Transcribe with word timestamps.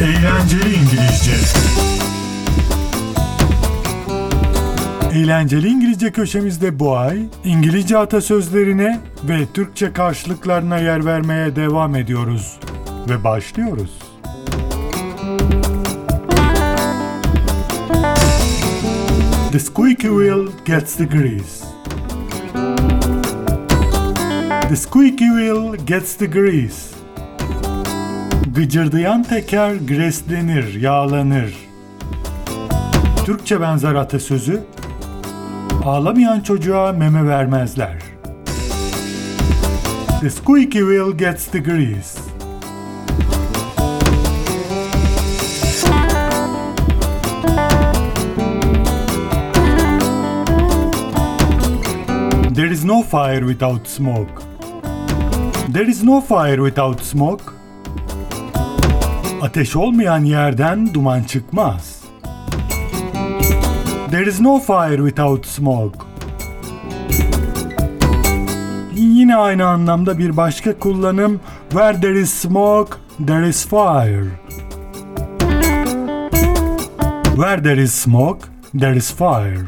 Eğlenceli 0.00 0.74
İngilizce. 0.74 1.32
Eğlenceli 5.14 5.68
İngilizce 5.68 6.12
köşemizde 6.12 6.78
bu 6.78 6.96
ay 6.96 7.18
İngilizce 7.44 7.98
atasözlerine 7.98 9.00
ve 9.28 9.46
Türkçe 9.54 9.92
karşılıklarına 9.92 10.78
yer 10.78 11.04
vermeye 11.04 11.56
devam 11.56 11.94
ediyoruz 11.94 12.58
ve 13.08 13.24
başlıyoruz. 13.24 13.98
The 19.52 19.58
squeaky 19.58 20.08
wheel 20.08 20.46
gets 20.64 20.96
the 20.96 21.04
grease. 21.04 21.64
The 24.68 24.76
squeaky 24.76 25.28
wheel 25.28 25.76
gets 25.86 26.14
the 26.14 26.26
grease. 26.26 26.94
Gıcırdayan 28.54 29.22
teker 29.22 29.74
greslenir, 29.74 30.80
yağlanır. 30.80 31.54
Türkçe 33.24 33.60
benzer 33.60 33.94
atasözü 33.94 34.60
Ağlamayan 35.84 36.40
çocuğa 36.40 36.92
meme 36.92 37.26
vermezler. 37.26 37.96
The 40.20 40.30
squeaky 40.30 40.78
wheel 40.78 41.12
gets 41.12 41.46
the 41.46 41.58
grease. 41.58 42.20
There 52.54 52.72
is 52.72 52.84
no 52.84 53.02
fire 53.02 53.40
without 53.40 53.88
smoke. 53.88 54.42
There 55.72 55.90
is 55.90 56.02
no 56.02 56.20
fire 56.20 56.56
without 56.56 57.00
smoke. 57.00 57.44
Ateş 59.42 59.76
olmayan 59.76 60.24
yerden 60.24 60.94
duman 60.94 61.22
çıkmaz. 61.22 62.03
There 64.14 64.28
is 64.28 64.40
no 64.40 64.60
fire 64.60 64.98
without 64.98 65.46
smoke. 65.46 65.98
Yine 68.94 69.36
aynı 69.36 69.66
anlamda 69.66 70.18
bir 70.18 70.36
başka 70.36 70.78
kullanım 70.78 71.40
Where 71.70 72.00
there 72.00 72.20
is 72.20 72.30
smoke, 72.30 72.96
there 73.26 73.48
is 73.48 73.68
fire. 73.68 74.26
Where 77.24 77.62
there 77.62 77.82
is 77.82 77.94
smoke, 77.94 78.48
there 78.80 78.96
is 78.96 79.14
fire. 79.14 79.64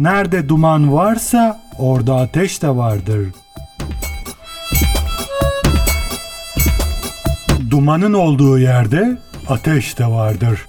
Nerede 0.00 0.48
duman 0.48 0.92
varsa 0.92 1.60
orada 1.78 2.16
ateş 2.16 2.62
de 2.62 2.68
vardır. 2.68 3.28
Dumanın 7.70 8.12
olduğu 8.12 8.58
yerde 8.58 9.18
ateş 9.48 9.98
de 9.98 10.06
vardır. 10.06 10.66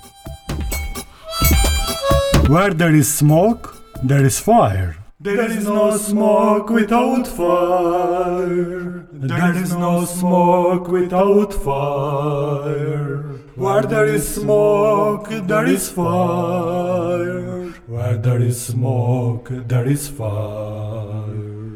Where 2.47 2.73
there 2.73 2.95
is 2.95 3.13
smoke, 3.13 3.75
there 4.01 4.25
is 4.25 4.39
fire. 4.39 4.95
There 5.19 5.51
is 5.51 5.65
no 5.65 5.97
smoke 5.97 6.69
without 6.69 7.27
fire. 7.27 9.05
There 9.11 9.53
is 9.53 9.75
no 9.75 10.05
smoke 10.05 10.87
without 10.87 11.53
fire. 11.53 13.17
Where 13.55 13.81
there 13.81 14.05
is 14.05 14.35
smoke, 14.35 15.27
there 15.29 15.65
is 15.65 15.89
fire. 15.89 17.73
Where 17.85 18.17
there 18.17 18.41
is 18.41 18.61
smoke, 18.61 19.49
there 19.51 19.85
is 19.85 20.07
fire. 20.07 21.73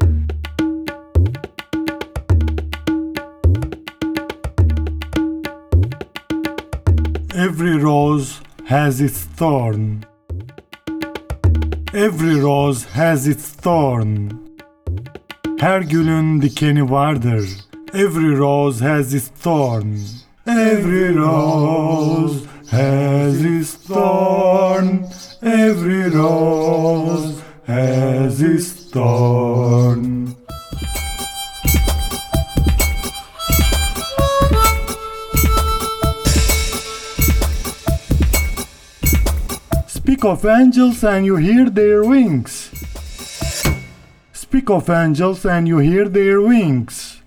Every 7.35 7.75
rose 7.75 8.39
has 8.67 9.01
its 9.01 9.25
thorn. 9.25 10.05
Every 11.93 12.39
rose 12.39 12.85
has 12.93 13.27
its 13.27 13.51
thorn. 13.51 14.31
Her 15.59 15.81
gülün 15.81 16.41
dikeni 16.41 16.91
vardır. 16.91 17.49
Every 17.93 18.37
rose 18.37 18.85
has 18.85 19.13
its 19.13 19.27
thorn. 19.43 19.97
Every 20.47 21.15
rose 21.15 22.39
has 22.69 23.45
its 23.45 23.73
thorn. 23.87 25.05
Every 25.41 26.13
rose 26.13 27.35
has 27.67 28.41
its 28.41 28.91
thorn. 28.91 29.90
Speak 40.21 40.33
of 40.33 40.45
angels 40.45 41.03
and 41.03 41.25
you 41.25 41.35
hear 41.37 41.67
their 41.67 42.03
wings. 42.03 42.69
Speak 44.33 44.69
of 44.69 44.87
angels 44.87 45.45
and 45.47 45.67
you 45.67 45.79
hear 45.79 46.07
their 46.07 46.39
wings. 46.41 47.21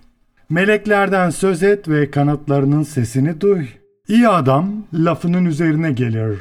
Meleklerden 0.50 1.30
söz 1.30 1.62
et 1.62 1.88
ve 1.88 2.10
kanatlarının 2.10 2.82
sesini 2.82 3.40
duy. 3.40 3.66
İyi 4.08 4.28
adam 4.28 4.84
lafının 4.92 5.44
üzerine 5.44 5.92
gelir. 5.92 6.38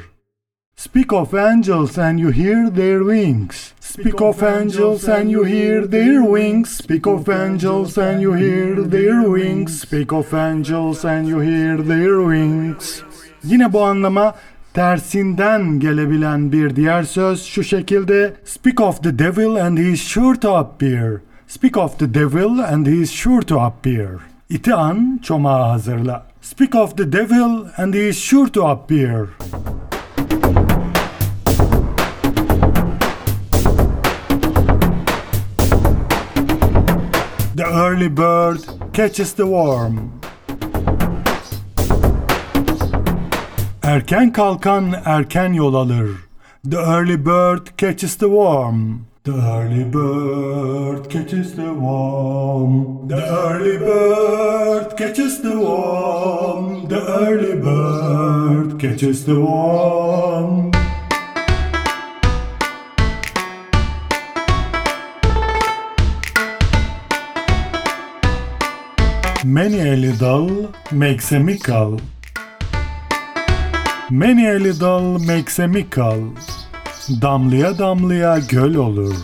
Speak 0.76 1.12
of 1.12 1.34
angels 1.34 1.98
and 1.98 2.18
you 2.18 2.32
hear 2.32 2.74
their 2.74 3.00
wings. 3.00 3.72
Speak 3.80 4.22
of 4.22 4.42
angels 4.42 5.08
and 5.08 5.30
you 5.30 5.44
hear 5.46 5.90
their 5.90 6.20
wings. 6.20 6.68
Speak 6.68 7.06
of 7.06 7.28
angels 7.28 7.98
and 7.98 8.22
you 8.22 8.36
hear 8.36 8.90
their 8.90 9.20
wings. 9.22 9.80
Speak 9.80 10.12
of 10.12 10.34
angels 10.34 11.04
and 11.04 11.28
you 11.28 11.40
hear 11.42 11.78
their 11.88 12.18
wings. 12.18 13.02
Yine 13.44 13.72
bu 13.72 13.84
anlama 13.84 14.34
tersinden 14.74 15.80
gelebilen 15.80 16.52
bir 16.52 16.76
diğer 16.76 17.02
söz 17.02 17.44
şu 17.44 17.64
şekilde 17.64 18.34
Speak 18.44 18.80
of 18.80 19.02
the 19.02 19.18
devil 19.18 19.54
and 19.54 19.78
he 19.78 19.84
is 19.84 20.02
sure 20.02 20.40
to 20.40 20.56
appear. 20.56 21.20
Speak 21.46 21.76
of 21.76 21.98
the 21.98 22.14
devil 22.14 22.58
and 22.58 22.86
he 22.86 22.92
is 22.92 23.10
sure 23.10 23.46
to 23.46 23.60
appear. 23.60 24.10
İti 24.48 24.74
an 24.74 25.20
çomağı 25.22 25.62
hazırla. 25.62 26.26
Speak 26.40 26.74
of 26.74 26.96
the 26.96 27.12
devil 27.12 27.66
and 27.76 27.94
he 27.94 28.08
is 28.08 28.18
sure 28.18 28.52
to 28.52 28.68
appear. 28.68 29.26
The 37.56 37.64
early 37.64 38.16
bird 38.16 38.60
catches 38.92 39.32
the 39.32 39.42
worm. 39.42 40.23
Erken 43.84 44.32
kalkan 44.32 44.94
erken 45.04 45.52
yol 45.52 45.74
alır. 45.74 46.08
The 46.70 46.76
early 46.76 47.26
bird 47.26 47.76
catches 47.76 48.16
the 48.16 48.26
worm. 48.26 49.06
The 49.24 49.32
early 49.32 49.92
bird 49.92 51.10
catches 51.10 51.56
the 51.56 51.74
worm. 51.74 53.08
The 53.08 53.26
early 53.26 53.78
bird 53.78 54.96
catches 54.96 55.42
the 55.42 55.50
worm. 55.50 56.88
The 56.88 57.00
early 57.00 57.60
bird 57.62 58.80
catches 58.80 59.26
the 59.26 59.34
worm. 59.34 60.70
Many 69.44 69.80
a 69.80 69.96
little 69.96 70.72
makes 70.90 71.32
a 71.32 71.38
mickle. 71.38 72.00
Many 74.10 74.46
a 74.46 74.58
little 74.58 75.18
makes 75.18 75.58
a 75.58 75.66
mickle. 75.66 76.34
Damlaya 77.22 77.78
damlaya 77.78 78.38
göl 78.38 78.76
olur. 78.76 79.16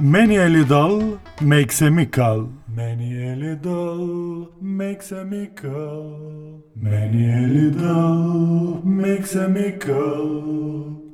Many 0.00 0.38
a 0.38 0.48
little 0.48 1.18
makes 1.40 1.82
a 1.82 1.90
mickle. 1.90 2.48
Many 2.74 3.30
a 7.30 7.46
little 7.46 8.82
makes 8.84 9.36
a 9.36 9.48
mickle. 9.48 11.05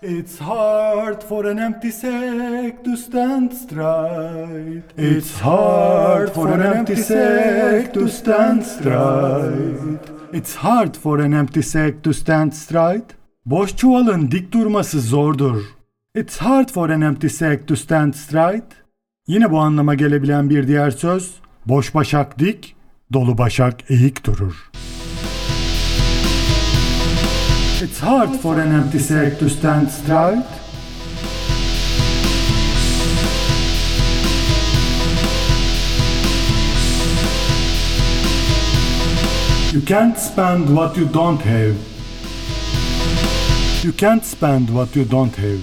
It's 0.00 0.38
hard 0.38 1.24
for 1.24 1.44
an 1.44 1.58
empty 1.58 1.90
sack 1.90 2.84
to 2.84 2.96
stand 2.96 3.52
straight. 3.52 4.84
It's 4.96 5.40
hard 5.40 6.30
for 6.30 6.46
an 6.52 6.60
empty 6.60 6.94
sack 6.94 7.92
to 7.94 8.08
stand 8.08 8.62
straight. 8.62 9.98
It's 10.32 10.54
hard 10.54 10.96
for 10.96 11.20
an 11.20 11.32
empty 11.32 11.62
sack 11.62 12.04
to 12.04 12.12
stand 12.12 12.52
straight. 12.52 13.04
Boş 13.46 13.76
çuvalın 13.76 14.30
dik 14.30 14.52
durması 14.52 15.00
zordur. 15.00 15.62
It's 16.14 16.38
hard 16.38 16.68
for 16.68 16.90
an 16.90 17.00
empty 17.00 17.28
sack 17.28 17.68
to 17.68 17.76
stand 17.76 18.14
straight. 18.14 18.64
Yine 19.26 19.50
bu 19.50 19.58
anlama 19.58 19.94
gelebilen 19.94 20.50
bir 20.50 20.68
diğer 20.68 20.90
söz, 20.90 21.34
boş 21.66 21.94
başak 21.94 22.38
dik, 22.38 22.76
dolu 23.12 23.38
başak 23.38 23.90
eğik 23.90 24.26
durur. 24.26 24.70
It's 27.80 28.00
hard 28.00 28.40
for 28.40 28.58
an 28.58 28.72
empty 28.72 28.98
sack 28.98 29.38
to 29.38 29.48
stand 29.48 29.88
straight. 29.88 30.42
You 39.72 39.80
can't 39.82 40.18
spend 40.18 40.74
what 40.74 40.96
you 40.96 41.06
don't 41.06 41.40
have. 41.40 41.76
You 43.84 43.92
can't 43.92 44.24
spend 44.24 44.70
what 44.70 44.96
you 44.96 45.04
don't 45.04 45.36
have. 45.36 45.60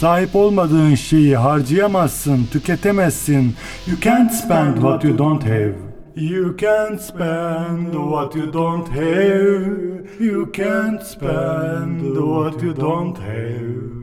Sahip 0.00 0.36
olmadığın 0.36 0.94
şeyi 0.94 1.36
harcayamazsın, 1.36 2.46
tüketemezsin. 2.52 3.54
You 3.86 4.00
can't 4.00 4.32
spend 4.32 4.76
what 4.76 5.04
you 5.04 5.18
don't 5.18 5.44
have. 5.44 5.87
You 6.14 6.54
can't 6.54 7.00
spend 7.00 7.94
what 7.94 8.34
you 8.34 8.50
don't 8.50 8.88
have. 8.88 10.20
You 10.20 10.46
can't 10.52 11.02
spend 11.02 12.16
what 12.16 12.62
you 12.62 12.72
don't 12.74 13.16
have. 13.16 13.98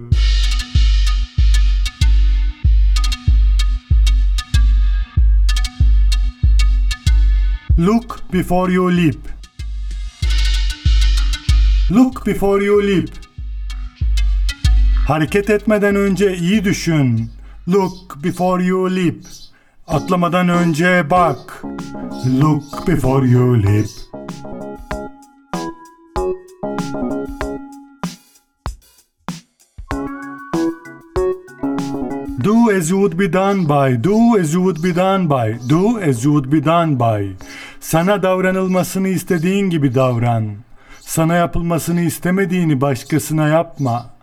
Look 7.78 8.22
before 8.32 8.70
you 8.70 8.90
leap. 8.90 9.28
Look 11.90 12.26
before 12.26 12.62
you 12.62 12.82
leap. 12.88 13.10
Hareket 15.08 15.50
etmeden 15.50 15.96
önce 15.96 16.38
iyi 16.38 16.64
düşün. 16.64 17.30
Look 17.68 18.24
before 18.24 18.64
you 18.64 18.96
leap. 18.96 19.16
Atlamadan 19.88 20.50
önce 20.50 21.10
bak. 21.10 21.64
Look 22.26 22.86
before 22.86 23.26
you 23.26 23.56
leap. 23.56 23.86
Do 32.44 32.72
as 32.72 32.90
you 32.90 32.98
would 33.00 33.20
be 33.20 33.34
done 33.34 33.66
by. 33.66 34.04
Do 34.04 34.38
as 34.40 34.54
you 34.54 34.62
would 34.62 34.84
be 34.84 34.96
done 34.96 35.28
by. 35.28 35.58
Do 35.70 36.00
as 36.00 36.24
you 36.24 36.32
would 36.34 36.52
be 36.52 36.66
done 36.66 37.00
by. 37.00 37.36
Sana 37.80 38.24
davranılmasını 38.24 39.08
istediğin 39.08 39.70
gibi 39.70 39.96
davran. 39.96 40.46
Sana 41.00 41.36
yapılmasını 41.36 42.02
istemediğini 42.02 42.82
başkasına 42.82 43.48
yapma. 43.48 44.15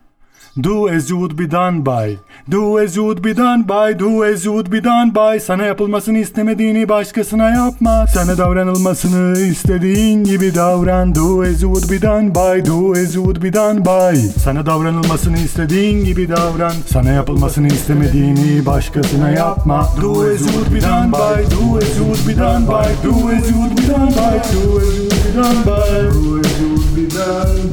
Do 0.60 0.86
as 0.86 1.08
you 1.08 1.16
would 1.16 1.34
be 1.38 1.46
done 1.46 1.80
by. 1.82 2.18
Do 2.46 2.76
as 2.76 2.94
you 2.94 3.04
would 3.04 3.22
be 3.22 3.32
done 3.32 3.62
by. 3.62 3.94
Do 3.94 4.22
as 4.22 4.44
you 4.44 4.52
would 4.52 4.70
be 4.70 4.84
done 4.84 5.10
by. 5.14 5.38
Sana 5.40 5.64
yapılmasını 5.64 6.18
istemediğini 6.18 6.88
başkasına 6.88 7.50
yapma. 7.50 8.06
Sana 8.14 8.38
davranılmasını 8.38 9.38
istediğin 9.38 10.24
gibi 10.24 10.54
davran. 10.54 11.14
Do 11.14 11.40
as 11.40 11.62
you 11.62 11.74
would 11.74 11.90
be 11.90 12.06
done 12.06 12.28
by. 12.34 12.66
Do 12.66 12.92
as 12.92 13.14
you 13.14 13.24
would 13.24 13.42
be 13.42 13.52
done 13.52 13.84
by. 13.84 14.16
Sana 14.44 14.66
davranılmasını 14.66 15.38
istediğin 15.38 16.04
gibi 16.04 16.28
davran. 16.28 16.74
Sana 16.86 17.10
yapılmasını 17.10 17.66
istemediğini 17.66 18.66
başkasına 18.66 19.30
yapma. 19.30 19.88
Do 20.02 20.10
as 20.10 20.40
you 20.40 20.50
would 20.50 20.74
be 20.74 20.82
done 20.82 21.12
by. 21.12 21.50
Do 21.50 21.76
as 21.76 21.98
you 21.98 22.14
would 22.14 22.28
be 22.28 22.36
done 22.36 22.66
by. 22.66 23.04
Do 23.04 23.28
as 23.28 23.50
you 23.50 23.62
would 23.62 23.78
be 23.78 23.92
done 23.92 24.10
by. 24.10 24.16
Do 24.16 24.78
as 24.78 25.00
you 25.00 25.10
would 25.10 25.26
be 25.26 25.42
done 25.42 25.64
by. 25.64 26.14
Do 26.14 26.40
as 26.40 26.60
you 26.60 26.76
would 26.76 26.96
be 26.96 27.10
done 27.10 27.72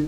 by. 0.00 0.05